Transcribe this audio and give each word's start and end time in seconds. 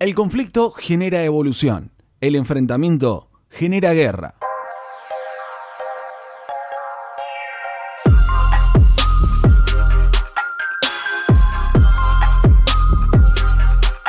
El 0.00 0.14
conflicto 0.14 0.70
genera 0.70 1.22
evolución, 1.24 1.92
el 2.22 2.34
enfrentamiento 2.34 3.28
genera 3.50 3.92
guerra. 3.92 4.32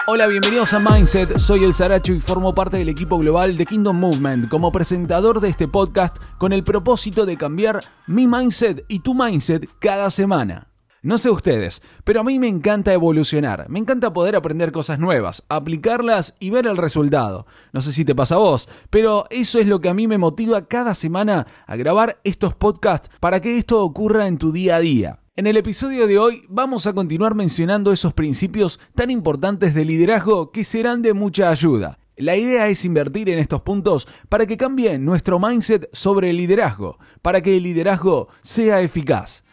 Hola, 0.07 0.27
bienvenidos 0.27 0.73
a 0.73 0.79
Mindset, 0.79 1.38
soy 1.38 1.65
el 1.65 1.73
Saracho 1.73 2.13
y 2.13 2.21
formo 2.21 2.55
parte 2.55 2.78
del 2.78 2.87
equipo 2.87 3.17
global 3.17 3.58
de 3.58 3.65
Kingdom 3.65 3.99
Movement 3.99 4.47
como 4.47 4.71
presentador 4.71 5.42
de 5.42 5.49
este 5.49 5.67
podcast 5.67 6.15
con 6.37 6.53
el 6.53 6.63
propósito 6.63 7.26
de 7.26 7.35
cambiar 7.35 7.83
mi 8.08 8.28
mindset 8.28 8.85
y 8.87 8.99
tu 8.99 9.13
mindset 9.13 9.67
cada 9.79 10.10
semana. 10.10 10.71
No 11.04 11.18
sé 11.18 11.31
ustedes, 11.31 11.81
pero 12.04 12.20
a 12.20 12.24
mí 12.24 12.38
me 12.38 12.47
encanta 12.47 12.94
evolucionar, 12.94 13.68
me 13.70 13.79
encanta 13.79 14.13
poder 14.13 14.36
aprender 14.36 14.72
cosas 14.72 15.00
nuevas, 15.00 15.44
aplicarlas 15.50 16.36
y 16.40 16.52
ver 16.52 16.68
el 16.68 16.77
resultado. 16.77 17.48
No 17.73 17.82
sé 17.82 17.92
si 17.92 18.05
te 18.05 18.14
pasa 18.14 18.36
a 18.36 18.38
vos, 18.38 18.70
pero 18.92 19.26
eso 19.32 19.58
es 19.58 19.66
lo 19.66 19.82
que 19.82 19.90
a 19.90 19.95
mí 19.95 20.08
me 20.08 20.20
motiva 20.20 20.68
cada 20.68 20.94
semana 20.94 21.48
a 21.66 21.76
grabar 21.76 22.20
estos 22.23 22.54
podcasts 22.54 23.09
para 23.20 23.40
que 23.40 23.58
esto 23.58 23.84
ocurra 23.84 24.28
en 24.28 24.38
tu 24.38 24.52
día 24.52 24.76
a 24.76 24.80
día. 24.80 25.20
En 25.36 25.48
el 25.48 25.58
episodio 25.58 26.06
de 26.06 26.20
hoy 26.20 26.44
vamos 26.50 26.86
a 26.86 26.94
continuar 26.94 27.34
mencionando 27.34 27.92
esos 27.92 28.14
principios 28.14 28.80
tan 28.94 29.09
importantes 29.09 29.73
de 29.73 29.86
liderazgo 29.86 30.52
que 30.52 30.64
serán 30.64 31.02
de 31.02 31.16
mucha 31.16 31.50
ayuda. 31.50 31.98
La 32.16 32.36
idea 32.36 32.68
es 32.68 32.86
invertir 32.86 33.28
en 33.30 33.40
estos 33.40 33.62
puntos 33.62 34.08
para 34.30 34.45
que 34.45 34.56
cambie 34.56 35.00
nuestro 35.00 35.40
mindset 35.40 35.90
sobre 35.94 36.30
el 36.30 36.38
liderazgo, 36.38 37.00
para 37.23 37.42
que 37.42 37.58
el 37.58 37.64
liderazgo 37.64 38.28
sea 38.44 38.81
eficaz. 38.81 39.44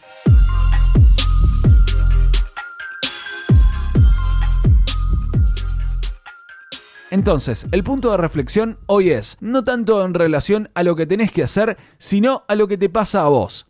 Entonces, 7.10 7.66
el 7.72 7.84
punto 7.84 8.10
de 8.10 8.18
reflexión 8.18 8.78
hoy 8.86 9.10
es, 9.10 9.38
no 9.40 9.64
tanto 9.64 10.04
en 10.04 10.12
relación 10.12 10.70
a 10.74 10.82
lo 10.82 10.94
que 10.94 11.06
tenés 11.06 11.32
que 11.32 11.42
hacer, 11.42 11.78
sino 11.96 12.44
a 12.48 12.54
lo 12.54 12.68
que 12.68 12.76
te 12.76 12.90
pasa 12.90 13.22
a 13.22 13.28
vos. 13.28 13.68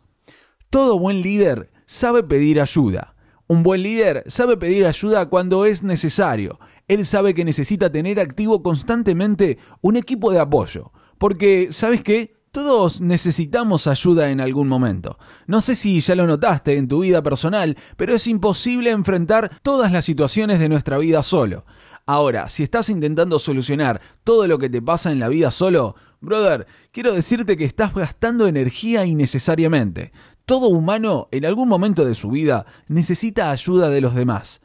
Todo 0.69 0.99
buen 0.99 1.21
líder 1.21 1.71
sabe 1.85 2.23
pedir 2.23 2.59
ayuda. 2.59 3.15
Un 3.47 3.63
buen 3.63 3.81
líder 3.81 4.23
sabe 4.27 4.57
pedir 4.57 4.85
ayuda 4.85 5.29
cuando 5.29 5.65
es 5.65 5.83
necesario. 5.83 6.59
Él 6.89 7.05
sabe 7.05 7.33
que 7.33 7.45
necesita 7.45 7.89
tener 7.91 8.19
activo 8.19 8.61
constantemente 8.61 9.57
un 9.81 9.95
equipo 9.95 10.31
de 10.31 10.39
apoyo. 10.39 10.91
Porque, 11.17 11.69
¿sabes 11.71 12.03
qué? 12.03 12.33
Todos 12.51 12.99
necesitamos 12.99 13.87
ayuda 13.87 14.31
en 14.31 14.41
algún 14.41 14.67
momento. 14.67 15.17
No 15.47 15.61
sé 15.61 15.75
si 15.75 16.01
ya 16.01 16.15
lo 16.15 16.27
notaste 16.27 16.77
en 16.77 16.87
tu 16.87 17.01
vida 17.01 17.21
personal, 17.21 17.77
pero 17.95 18.15
es 18.15 18.27
imposible 18.27 18.89
enfrentar 18.89 19.51
todas 19.61 19.91
las 19.91 20.05
situaciones 20.05 20.59
de 20.59 20.67
nuestra 20.67 20.97
vida 20.97 21.23
solo. 21.23 21.65
Ahora, 22.11 22.49
si 22.49 22.63
estás 22.63 22.89
intentando 22.89 23.37
solucionar 23.37 24.01
todo 24.23 24.47
lo 24.47 24.57
que 24.57 24.67
te 24.67 24.81
pasa 24.81 25.11
en 25.11 25.19
la 25.19 25.29
vida 25.29 25.51
solo, 25.51 25.95
brother, 26.21 26.65
quiero 26.91 27.13
decirte 27.13 27.55
que 27.55 27.65
estás 27.65 27.93
gastando 27.93 28.47
energía 28.47 29.05
innecesariamente. 29.05 30.11
Todo 30.45 30.69
humano 30.69 31.27
en 31.29 31.45
algún 31.45 31.69
momento 31.69 32.05
de 32.05 32.15
su 32.15 32.31
vida 32.31 32.65
necesita 32.87 33.51
ayuda 33.51 33.89
de 33.89 34.01
los 34.01 34.15
demás. 34.15 34.61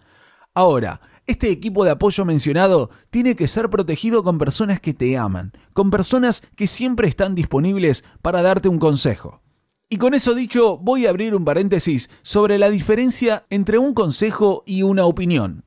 Ahora, 0.55 1.03
este 1.27 1.51
equipo 1.51 1.85
de 1.85 1.91
apoyo 1.91 2.25
mencionado 2.25 2.89
tiene 3.11 3.37
que 3.37 3.47
ser 3.47 3.69
protegido 3.69 4.23
con 4.23 4.39
personas 4.39 4.81
que 4.81 4.95
te 4.95 5.19
aman, 5.19 5.53
con 5.75 5.91
personas 5.91 6.43
que 6.57 6.67
siempre 6.67 7.09
están 7.09 7.35
disponibles 7.35 8.05
para 8.23 8.41
darte 8.41 8.71
un 8.71 8.79
consejo. 8.79 9.43
Y 9.91 9.99
con 9.99 10.15
eso 10.15 10.35
dicho, 10.35 10.79
voy 10.79 11.05
a 11.05 11.11
abrir 11.11 11.35
un 11.35 11.45
paréntesis 11.45 12.09
sobre 12.23 12.57
la 12.57 12.71
diferencia 12.71 13.45
entre 13.51 13.77
un 13.77 13.93
consejo 13.93 14.63
y 14.65 14.83
una 14.83 15.05
opinión. 15.05 15.65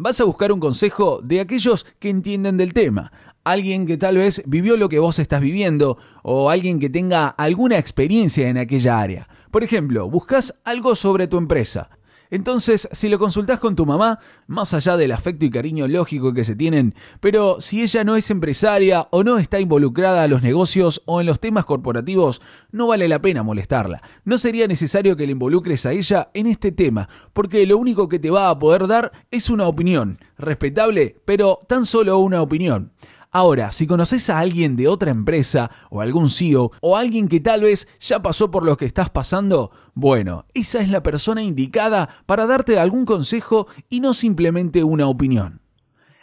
Vas 0.00 0.20
a 0.20 0.24
buscar 0.24 0.52
un 0.52 0.60
consejo 0.60 1.20
de 1.24 1.40
aquellos 1.40 1.84
que 1.98 2.08
entienden 2.08 2.56
del 2.56 2.72
tema, 2.72 3.10
alguien 3.42 3.84
que 3.84 3.96
tal 3.96 4.16
vez 4.16 4.44
vivió 4.46 4.76
lo 4.76 4.88
que 4.88 5.00
vos 5.00 5.18
estás 5.18 5.40
viviendo 5.40 5.98
o 6.22 6.50
alguien 6.50 6.78
que 6.78 6.88
tenga 6.88 7.26
alguna 7.26 7.78
experiencia 7.78 8.48
en 8.48 8.58
aquella 8.58 9.00
área. 9.00 9.28
Por 9.50 9.64
ejemplo, 9.64 10.08
buscas 10.08 10.54
algo 10.62 10.94
sobre 10.94 11.26
tu 11.26 11.36
empresa. 11.36 11.90
Entonces, 12.30 12.88
si 12.92 13.08
lo 13.08 13.18
consultás 13.18 13.58
con 13.58 13.74
tu 13.74 13.86
mamá, 13.86 14.18
más 14.46 14.74
allá 14.74 14.96
del 14.96 15.12
afecto 15.12 15.46
y 15.46 15.50
cariño 15.50 15.88
lógico 15.88 16.32
que 16.32 16.44
se 16.44 16.56
tienen, 16.56 16.94
pero 17.20 17.60
si 17.60 17.82
ella 17.82 18.04
no 18.04 18.16
es 18.16 18.30
empresaria 18.30 19.08
o 19.10 19.24
no 19.24 19.38
está 19.38 19.60
involucrada 19.60 20.22
a 20.22 20.28
los 20.28 20.42
negocios 20.42 21.02
o 21.06 21.20
en 21.20 21.26
los 21.26 21.40
temas 21.40 21.64
corporativos, 21.64 22.42
no 22.70 22.86
vale 22.88 23.08
la 23.08 23.20
pena 23.20 23.42
molestarla. 23.42 24.02
No 24.24 24.38
sería 24.38 24.66
necesario 24.66 25.16
que 25.16 25.26
le 25.26 25.32
involucres 25.32 25.86
a 25.86 25.92
ella 25.92 26.30
en 26.34 26.46
este 26.46 26.72
tema, 26.72 27.08
porque 27.32 27.66
lo 27.66 27.78
único 27.78 28.08
que 28.08 28.18
te 28.18 28.30
va 28.30 28.50
a 28.50 28.58
poder 28.58 28.86
dar 28.86 29.12
es 29.30 29.50
una 29.50 29.66
opinión, 29.66 30.18
respetable, 30.36 31.16
pero 31.24 31.58
tan 31.66 31.86
solo 31.86 32.18
una 32.18 32.42
opinión. 32.42 32.92
Ahora, 33.30 33.72
si 33.72 33.86
conoces 33.86 34.30
a 34.30 34.38
alguien 34.38 34.74
de 34.74 34.88
otra 34.88 35.10
empresa 35.10 35.70
o 35.90 36.00
algún 36.00 36.30
CEO 36.30 36.72
o 36.80 36.96
alguien 36.96 37.28
que 37.28 37.40
tal 37.40 37.62
vez 37.62 37.86
ya 38.00 38.22
pasó 38.22 38.50
por 38.50 38.64
lo 38.64 38.78
que 38.78 38.86
estás 38.86 39.10
pasando, 39.10 39.70
bueno, 39.94 40.46
esa 40.54 40.80
es 40.80 40.88
la 40.88 41.02
persona 41.02 41.42
indicada 41.42 42.08
para 42.24 42.46
darte 42.46 42.78
algún 42.78 43.04
consejo 43.04 43.66
y 43.90 44.00
no 44.00 44.14
simplemente 44.14 44.82
una 44.82 45.08
opinión. 45.08 45.60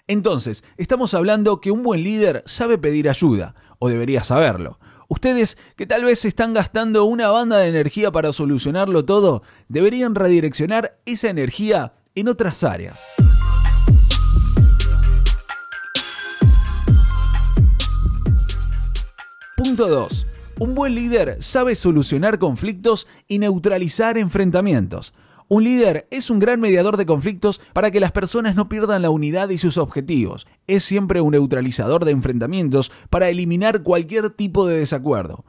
Entonces, 0.08 0.64
estamos 0.78 1.14
hablando 1.14 1.62
que 1.62 1.72
un 1.72 1.84
buen 1.84 2.04
líder 2.04 2.44
sabe 2.48 2.78
pedir 2.78 3.08
ayuda, 3.10 3.56
o 3.80 3.90
debería 3.90 4.24
saberlo. 4.24 4.80
Ustedes 5.08 5.58
que 5.76 5.86
tal 5.86 6.04
vez 6.04 6.26
están 6.26 6.54
gastando 6.54 7.06
una 7.06 7.30
banda 7.30 7.58
de 7.58 7.70
energía 7.70 8.12
para 8.12 8.32
solucionarlo 8.32 9.06
todo, 9.06 9.44
deberían 9.68 10.16
redireccionar 10.16 11.00
esa 11.06 11.30
energía 11.30 11.94
en 12.16 12.30
otras 12.30 12.64
áreas. 12.64 13.06
Punto 19.66 19.88
2. 19.88 20.28
Un 20.60 20.76
buen 20.76 20.94
líder 20.94 21.38
sabe 21.42 21.74
solucionar 21.74 22.38
conflictos 22.38 23.08
y 23.28 23.40
neutralizar 23.40 24.16
enfrentamientos. 24.16 25.16
Un 25.48 25.64
líder 25.64 26.08
es 26.12 26.30
un 26.30 26.38
gran 26.38 26.60
mediador 26.60 26.98
de 26.98 27.08
conflictos 27.08 27.60
para 27.74 27.90
que 27.90 28.00
las 28.00 28.12
personas 28.12 28.54
no 28.54 28.70
pierdan 28.70 29.02
la 29.02 29.10
unidad 29.10 29.50
y 29.50 29.58
sus 29.58 29.80
objetivos. 29.80 30.46
Es 30.68 30.84
siempre 30.84 31.20
un 31.20 31.32
neutralizador 31.32 32.06
de 32.06 32.12
enfrentamientos 32.12 32.92
para 33.10 33.28
eliminar 33.28 33.82
cualquier 33.82 34.30
tipo 34.30 34.68
de 34.68 34.78
desacuerdo. 34.78 35.46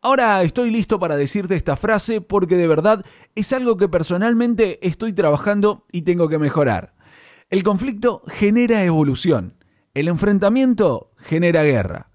Ahora 0.00 0.42
estoy 0.42 0.70
listo 0.70 0.98
para 0.98 1.18
decirte 1.18 1.54
esta 1.54 1.76
frase 1.76 2.22
porque 2.22 2.56
de 2.56 2.68
verdad 2.68 3.04
es 3.34 3.52
algo 3.52 3.76
que 3.76 3.90
personalmente 3.90 4.78
estoy 4.80 5.12
trabajando 5.12 5.84
y 5.92 6.02
tengo 6.02 6.30
que 6.30 6.38
mejorar. 6.38 6.94
El 7.50 7.62
conflicto 7.64 8.22
genera 8.28 8.82
evolución. 8.82 9.62
El 9.92 10.08
enfrentamiento 10.08 11.12
genera 11.18 11.64
guerra. 11.64 12.07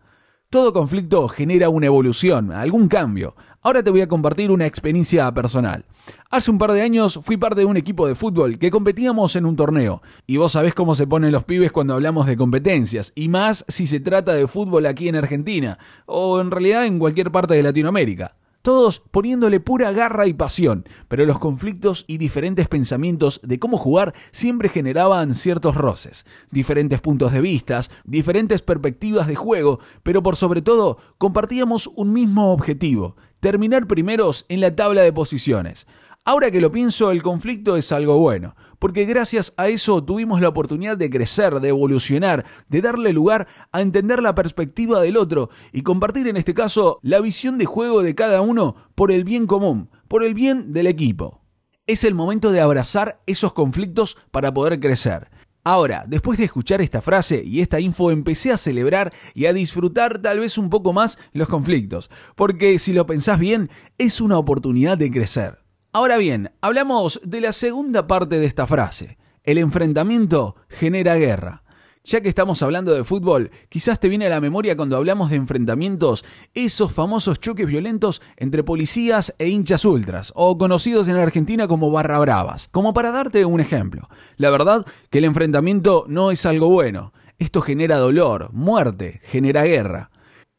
Todo 0.54 0.72
conflicto 0.72 1.28
genera 1.30 1.70
una 1.70 1.88
evolución, 1.88 2.52
algún 2.52 2.88
cambio. 2.88 3.36
Ahora 3.64 3.82
te 3.82 3.90
voy 3.90 4.02
a 4.02 4.08
compartir 4.08 4.52
una 4.52 4.68
experiencia 4.68 5.34
personal. 5.34 5.84
Hace 6.30 6.52
un 6.52 6.60
par 6.60 6.74
de 6.74 6.84
años 6.84 7.20
fui 7.24 7.38
parte 7.38 7.62
de 7.62 7.66
un 7.66 7.76
equipo 7.76 8.08
de 8.08 8.14
fútbol 8.14 8.60
que 8.60 8.70
competíamos 8.70 9.36
en 9.36 9.48
un 9.48 9.56
torneo. 9.56 10.04
Y 10.28 10.38
vos 10.38 10.52
sabés 10.52 10.76
cómo 10.76 10.94
se 10.94 11.08
ponen 11.08 11.32
los 11.32 11.44
pibes 11.44 11.72
cuando 11.72 11.96
hablamos 11.96 12.28
de 12.28 12.38
competencias, 12.38 13.14
y 13.16 13.30
más 13.30 13.66
si 13.68 13.88
se 13.88 14.00
trata 14.00 14.36
de 14.36 14.48
fútbol 14.48 14.86
aquí 14.86 15.08
en 15.08 15.16
Argentina, 15.16 15.80
o 16.06 16.40
en 16.40 16.52
realidad 16.52 16.86
en 16.86 17.00
cualquier 17.00 17.32
parte 17.32 17.56
de 17.56 17.64
Latinoamérica 17.64 18.36
todos 18.64 19.04
poniéndole 19.12 19.60
pura 19.60 19.92
garra 19.92 20.26
y 20.26 20.34
pasión, 20.34 20.88
pero 21.10 21.26
los 21.26 21.38
conflictos 21.38 22.06
y 22.08 22.18
diferentes 22.18 22.68
pensamientos 22.68 23.42
de 23.44 23.60
cómo 23.60 23.78
jugar 23.78 24.16
siempre 24.32 24.70
generaban 24.70 25.36
ciertos 25.36 25.76
roces, 25.76 26.26
diferentes 26.50 27.02
puntos 27.02 27.34
de 27.34 27.42
vista, 27.42 27.82
diferentes 28.06 28.62
perspectivas 28.62 29.28
de 29.28 29.36
juego, 29.36 29.80
pero 30.02 30.24
por 30.24 30.38
sobre 30.38 30.62
todo 30.62 30.98
compartíamos 31.18 31.88
un 31.96 32.14
mismo 32.14 32.54
objetivo, 32.54 33.18
terminar 33.42 33.86
primeros 33.88 34.46
en 34.48 34.62
la 34.62 34.74
tabla 34.74 35.02
de 35.02 35.12
posiciones. 35.12 35.86
Ahora 36.26 36.52
que 36.52 36.62
lo 36.62 36.72
pienso, 36.72 37.12
el 37.12 37.22
conflicto 37.22 37.76
es 37.76 37.92
algo 37.92 38.18
bueno, 38.18 38.54
porque 38.80 39.04
gracias 39.04 39.54
a 39.58 39.68
eso 39.68 40.02
tuvimos 40.06 40.40
la 40.40 40.48
oportunidad 40.48 40.96
de 40.96 41.10
crecer, 41.10 41.60
de 41.60 41.68
evolucionar, 41.68 42.46
de 42.70 42.82
darle 42.82 43.12
lugar 43.12 43.46
a 43.74 43.82
entender 43.82 44.24
la 44.24 44.34
perspectiva 44.34 45.02
del 45.02 45.18
otro 45.18 45.50
y 45.74 45.82
compartir 45.82 46.30
en 46.30 46.38
este 46.38 46.54
caso 46.54 46.98
la 47.02 47.20
visión 47.20 47.58
de 47.58 47.66
juego 47.66 48.02
de 48.02 48.16
cada 48.16 48.40
uno 48.40 48.78
por 48.96 49.12
el 49.12 49.26
bien 49.26 49.48
común, 49.48 49.90
por 50.08 50.24
el 50.24 50.34
bien 50.34 50.72
del 50.72 50.88
equipo. 50.88 51.42
Es 51.88 52.06
el 52.06 52.16
momento 52.16 52.54
de 52.54 52.62
abrazar 52.62 53.22
esos 53.26 53.52
conflictos 53.52 54.16
para 54.32 54.54
poder 54.54 54.80
crecer. 54.80 55.30
Ahora, 55.66 56.06
después 56.08 56.40
de 56.40 56.46
escuchar 56.46 56.82
esta 56.82 57.02
frase 57.02 57.44
y 57.44 57.60
esta 57.60 57.82
info, 57.82 58.12
empecé 58.12 58.54
a 58.54 58.58
celebrar 58.58 59.14
y 59.34 59.48
a 59.48 59.54
disfrutar 59.54 60.22
tal 60.22 60.40
vez 60.40 60.58
un 60.58 60.70
poco 60.70 60.94
más 60.94 61.20
los 61.34 61.50
conflictos, 61.50 62.10
porque 62.38 62.80
si 62.80 62.94
lo 62.94 63.06
pensás 63.06 63.40
bien, 63.40 63.70
es 63.98 64.22
una 64.22 64.38
oportunidad 64.38 64.98
de 64.98 65.12
crecer. 65.12 65.63
Ahora 65.96 66.18
bien, 66.18 66.50
hablamos 66.60 67.22
de 67.24 67.40
la 67.40 67.54
segunda 67.54 68.08
parte 68.08 68.40
de 68.40 68.48
esta 68.48 68.66
frase. 68.66 69.20
El 69.44 69.60
enfrentamiento 69.60 70.56
genera 70.68 71.18
guerra. 71.18 71.62
Ya 72.04 72.20
que 72.20 72.30
estamos 72.30 72.64
hablando 72.64 72.96
de 72.96 73.04
fútbol, 73.04 73.52
quizás 73.70 74.00
te 74.00 74.10
viene 74.10 74.26
a 74.26 74.30
la 74.30 74.42
memoria 74.42 74.76
cuando 74.76 74.98
hablamos 74.98 75.30
de 75.30 75.36
enfrentamientos 75.36 76.26
esos 76.56 76.92
famosos 76.92 77.40
choques 77.40 77.68
violentos 77.68 78.24
entre 78.38 78.64
policías 78.64 79.36
e 79.38 79.50
hinchas 79.50 79.86
ultras, 79.86 80.34
o 80.36 80.58
conocidos 80.58 81.08
en 81.10 81.18
la 81.18 81.22
Argentina 81.22 81.68
como 81.68 81.92
barra 81.92 82.18
bravas. 82.18 82.70
Como 82.70 82.96
para 82.96 83.12
darte 83.12 83.46
un 83.46 83.60
ejemplo, 83.60 84.10
la 84.38 84.50
verdad 84.50 84.88
que 85.12 85.20
el 85.20 85.26
enfrentamiento 85.26 86.06
no 86.08 86.32
es 86.32 86.48
algo 86.48 86.70
bueno. 86.70 87.14
Esto 87.38 87.62
genera 87.62 87.98
dolor, 87.98 88.52
muerte, 88.52 89.22
genera 89.26 89.62
guerra. 89.62 90.10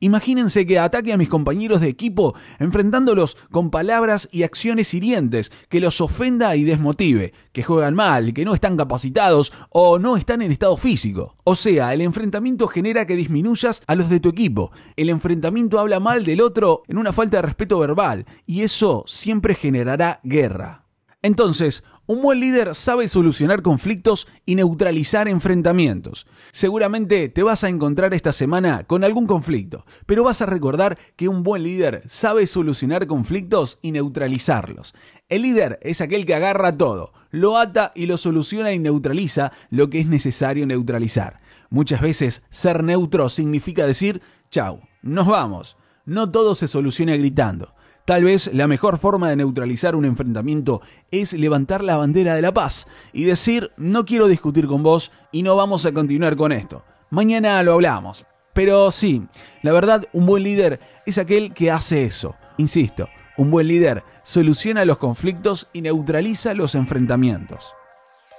Imagínense 0.05 0.67
que 0.67 0.79
ataque 0.79 1.15
a 1.15 1.17
mis 1.17 1.31
compañeros 1.31 1.81
de 1.81 1.89
equipo 1.89 2.35
enfrentándolos 2.59 3.39
con 3.51 3.71
palabras 3.71 4.29
y 4.31 4.43
acciones 4.43 4.93
hirientes, 4.93 5.51
que 5.71 5.81
los 5.81 6.03
ofenda 6.03 6.55
y 6.57 6.65
desmotive, 6.65 7.33
que 7.53 7.63
juegan 7.63 7.95
mal, 7.95 8.35
que 8.35 8.45
no 8.45 8.53
están 8.53 8.77
capacitados 8.77 9.51
o 9.71 9.99
no 9.99 10.19
están 10.19 10.43
en 10.43 10.53
estado 10.53 10.77
físico. 10.77 11.39
O 11.43 11.57
sea, 11.57 11.95
el 11.95 12.03
enfrentamiento 12.03 12.69
genera 12.69 13.07
que 13.07 13.17
disminuyas 13.17 13.83
a 13.87 13.95
los 13.95 14.11
de 14.11 14.21
tu 14.21 14.29
equipo. 14.29 14.73
El 14.95 15.09
enfrentamiento 15.09 15.81
habla 15.81 16.01
mal 16.01 16.23
del 16.27 16.43
otro 16.43 16.83
en 16.87 16.99
una 16.99 17.15
falta 17.15 17.39
de 17.39 17.43
respeto 17.45 17.79
verbal 17.79 18.27
y 18.45 18.61
eso 18.61 19.05
siempre 19.07 19.55
generará 19.55 20.21
guerra. 20.23 20.85
Entonces, 21.23 21.83
un 22.07 22.21
buen 22.21 22.39
líder 22.39 22.75
sabe 22.75 23.09
solucionar 23.09 23.63
conflictos 23.63 24.29
y 24.45 24.57
neutralizar 24.57 25.27
enfrentamientos. 25.27 26.27
Seguramente 26.53 27.31
te 27.31 27.43
vas 27.43 27.65
a 27.65 27.71
encontrar 27.71 28.13
esta 28.13 28.33
semana 28.33 28.85
con 28.85 29.05
algún 29.05 29.27
conflicto, 29.27 29.87
pero 30.05 30.23
vas 30.23 30.43
a 30.43 30.47
recordar 30.47 30.99
que 31.17 31.29
un 31.29 31.43
buen 31.43 31.63
líder 31.63 32.03
sabe 32.07 32.47
solucionar 32.47 33.07
conflictos 33.07 33.79
y 33.81 33.93
neutralizarlos. 33.93 34.95
El 35.31 35.43
líder 35.43 35.79
es 35.81 36.03
aquel 36.03 36.27
que 36.27 36.35
agarra 36.35 36.77
todo, 36.77 37.15
lo 37.31 37.57
ata 37.57 37.93
y 37.95 38.05
lo 38.05 38.19
soluciona 38.19 38.73
y 38.73 38.79
neutraliza 38.79 39.53
lo 39.71 39.89
que 39.89 40.01
es 40.01 40.07
necesario 40.07 40.67
neutralizar. 40.67 41.41
Muchas 41.71 42.03
veces 42.03 42.43
ser 42.51 42.85
neutro 42.85 43.31
significa 43.31 43.87
decir, 43.87 44.21
chau, 44.51 44.81
nos 45.03 45.27
vamos. 45.27 45.79
No 46.05 46.31
todo 46.31 46.55
se 46.55 46.69
soluciona 46.69 47.17
gritando. 47.17 47.74
Tal 48.05 48.23
vez 48.23 48.51
la 48.53 48.69
mejor 48.69 48.99
forma 48.99 49.31
de 49.31 49.37
neutralizar 49.37 49.97
un 49.97 50.05
enfrentamiento 50.05 50.83
es 51.11 51.33
levantar 51.33 51.83
la 51.83 51.97
bandera 51.97 52.35
de 52.35 52.43
la 52.43 52.53
paz 52.53 52.87
y 53.15 53.25
decir 53.25 53.71
no 53.79 54.05
quiero 54.05 54.29
discutir 54.29 54.67
con 54.67 54.83
vos 54.83 55.11
y 55.33 55.43
no 55.43 55.57
vamos 55.57 55.87
a 55.87 55.93
continuar 55.93 56.37
con 56.37 56.53
esto. 56.53 56.85
Mañana 57.09 57.63
lo 57.63 57.73
hablamos. 57.73 58.27
Pero 58.53 58.91
sí, 58.91 59.27
la 59.63 59.73
verdad, 59.73 60.07
un 60.13 60.27
buen 60.27 60.43
líder 60.43 60.81
es 61.07 61.17
aquel 61.17 61.55
que 61.55 61.71
hace 61.71 62.05
eso. 62.05 62.37
Insisto, 62.59 63.09
un 63.39 63.51
buen 63.51 63.69
líder 63.69 64.05
soluciona 64.23 64.85
los 64.85 64.99
conflictos 64.99 65.69
y 65.73 65.81
neutraliza 65.81 66.53
los 66.53 66.75
enfrentamientos. 66.75 67.75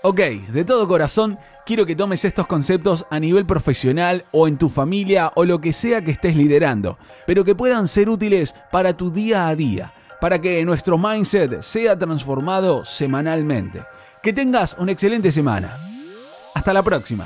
Ok, 0.07 0.19
de 0.19 0.63
todo 0.63 0.87
corazón, 0.87 1.39
quiero 1.65 1.87
que 1.87 1.95
tomes 1.95 2.25
estos 2.25 2.45
conceptos 2.45 3.07
a 3.09 3.19
nivel 3.19 3.47
profesional 3.47 4.23
o 4.31 4.47
en 4.47 4.59
tu 4.59 4.69
familia 4.69 5.31
o 5.33 5.45
lo 5.45 5.61
que 5.61 5.73
sea 5.73 6.03
que 6.03 6.11
estés 6.11 6.35
liderando, 6.35 6.99
pero 7.25 7.43
que 7.43 7.55
puedan 7.55 7.87
ser 7.87 8.07
útiles 8.09 8.53
para 8.69 8.95
tu 8.95 9.09
día 9.09 9.47
a 9.47 9.55
día, 9.55 9.95
para 10.21 10.39
que 10.39 10.63
nuestro 10.63 10.99
mindset 10.99 11.63
sea 11.63 11.97
transformado 11.97 12.85
semanalmente. 12.85 13.81
Que 14.21 14.31
tengas 14.31 14.75
una 14.77 14.91
excelente 14.91 15.31
semana. 15.31 15.75
Hasta 16.53 16.71
la 16.71 16.83
próxima. 16.83 17.25